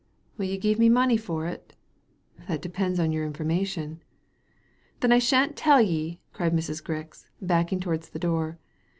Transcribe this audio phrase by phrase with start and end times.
[0.35, 1.75] Will ye give me money for it?"
[2.43, 4.01] ♦* That depends upon your information."
[4.53, 6.81] *' Then I shan't tell ye," cried Mrs.
[6.83, 8.57] Grix, backing towards the door.